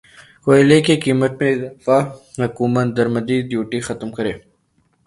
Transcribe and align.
کوئلے 0.43 0.77
کی 0.85 0.95
قیمت 1.03 1.31
میں 1.39 1.51
اضافہ 1.55 1.97
حکومت 2.43 2.87
درمدی 2.97 3.37
ڈیوٹی 3.49 3.79
ختم 3.87 4.09
کرے 4.17 4.33